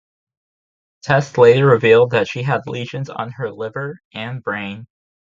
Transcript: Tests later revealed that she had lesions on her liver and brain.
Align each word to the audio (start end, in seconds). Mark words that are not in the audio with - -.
Tests 1.03 1.37
later 1.37 1.67
revealed 1.67 2.09
that 2.09 2.27
she 2.27 2.41
had 2.41 2.61
lesions 2.65 3.07
on 3.07 3.33
her 3.33 3.51
liver 3.51 3.99
and 4.11 4.41
brain. 4.41 4.87